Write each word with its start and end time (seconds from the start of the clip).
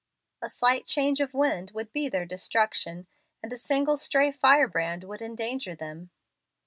A 0.41 0.49
slight 0.49 0.87
change 0.87 1.19
of 1.21 1.35
wind 1.35 1.69
would 1.75 1.91
be 1.93 2.09
their 2.09 2.25
destruction, 2.25 3.05
and 3.43 3.53
a 3.53 3.55
single 3.55 3.97
stray 3.97 4.31
fire 4.31 4.67
brand 4.67 5.03
would 5.03 5.21
endanger 5.21 5.75
them. 5.75 6.09